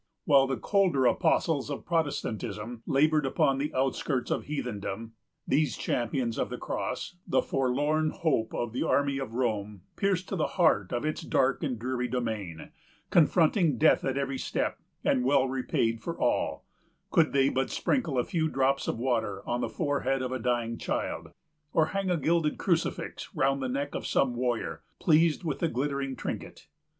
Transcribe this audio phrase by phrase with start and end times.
[0.25, 5.13] While the colder apostles of Protestantism labored upon the outskirts of heathendom,
[5.47, 10.35] these champions of the cross, the forlorn hope of the army of Rome, pierced to
[10.35, 12.71] the heart of its dark and dreary domain,
[13.11, 16.65] confronting death at every step, and well repaid for all,
[17.11, 20.79] could they but sprinkle a few drops of water on the forehead of a dying
[20.79, 21.27] child,
[21.73, 26.15] or hang a gilded crucifix round the neck of some warrior, pleased with the glittering
[26.15, 26.65] trinket.